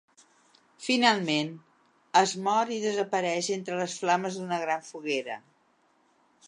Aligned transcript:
Finalment, 0.85 1.51
es 2.23 2.33
mor 2.47 2.73
i 2.77 2.81
desapareix 2.87 3.51
entre 3.59 3.79
les 3.83 3.99
flames 4.05 4.39
d’una 4.41 4.61
gran 4.67 4.85
foguera. 4.91 5.39